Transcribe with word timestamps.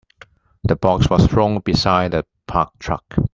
The 0.63 0.75
box 0.75 1.11
was 1.11 1.27
thrown 1.27 1.59
beside 1.59 2.13
the 2.13 2.25
parked 2.47 2.79
truck. 2.79 3.03